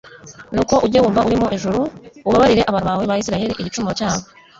nuko 0.53 0.73
ujye 0.85 0.99
wumva 1.03 1.25
uri 1.27 1.37
mu 1.41 1.47
ijuru 1.57 1.79
ubabarire 2.27 2.63
abantu 2.69 2.87
bawe 2.89 3.05
ba 3.09 3.19
isirayeli 3.21 3.53
igicumuro 3.61 3.93
cyabo 3.99 4.23